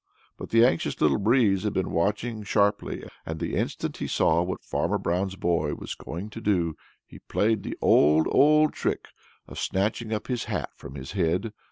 But 0.35 0.49
the 0.49 0.65
anxious 0.65 0.99
Little 0.99 1.19
Breeze 1.19 1.61
had 1.61 1.73
been 1.73 1.91
watching 1.91 2.41
sharply 2.41 3.03
and 3.23 3.39
the 3.39 3.55
instant 3.55 3.97
he 3.97 4.07
saw 4.07 4.41
what 4.41 4.63
Farmer 4.63 4.97
Brown's 4.97 5.35
boy 5.35 5.75
was 5.75 5.93
going 5.93 6.31
to 6.31 6.41
do, 6.41 6.75
he 7.05 7.19
played 7.19 7.61
the 7.61 7.77
old, 7.83 8.27
old 8.31 8.73
trick 8.73 9.09
of 9.47 9.59
snatching 9.59 10.09
his 10.25 10.45
hat 10.45 10.71
from 10.75 10.95
his 10.95 11.11
head. 11.11 11.53